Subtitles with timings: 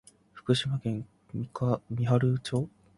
[0.33, 2.67] 福島県三春町